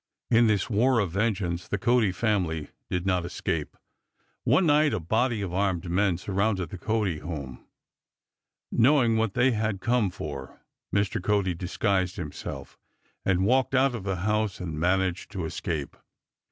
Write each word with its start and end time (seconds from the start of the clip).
In 0.31 0.47
this 0.47 0.67
war 0.67 0.97
of 0.97 1.11
vengeance 1.11 1.67
the 1.67 1.77
Cody 1.77 2.11
family 2.11 2.69
did 2.89 3.05
not 3.05 3.23
escape. 3.23 3.77
One 4.45 4.65
night 4.65 4.95
a 4.95 4.99
body 4.99 5.43
of 5.43 5.53
armed 5.53 5.91
men 5.91 6.17
surrounded 6.17 6.69
the 6.69 6.79
Cody 6.79 7.19
home. 7.19 7.63
Knowing 8.71 9.15
what 9.15 9.35
they 9.35 9.51
had 9.51 9.79
come 9.79 10.09
for, 10.09 10.59
Mr. 10.91 11.21
Cody 11.21 11.53
disguised 11.53 12.15
himself 12.15 12.79
and 13.25 13.45
walked 13.45 13.75
out 13.75 13.93
of 13.93 14.03
the 14.03 14.15
house 14.25 14.59
and 14.59 14.73
managed 14.79 15.29
to 15.33 15.45
escape. 15.45 15.95